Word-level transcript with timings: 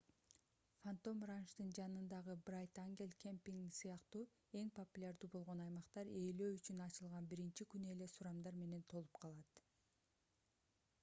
фантом 0.83 1.17
ранчтын 1.31 1.67
жанындагы 1.79 2.35
брайт 2.47 2.79
ангел 2.85 3.11
кемпинги 3.25 3.75
сыяктуу 3.81 4.23
эң 4.61 4.71
популярдуу 4.81 5.31
болгон 5.37 5.63
аймактар 5.67 6.11
ээлөө 6.23 6.49
үчүн 6.57 6.83
ачылган 6.89 7.31
биринчи 7.35 7.71
күнү 7.75 7.95
эле 7.97 8.09
сурамдар 8.15 8.61
менен 8.65 8.85
толуп 8.95 9.23
калат 9.23 9.63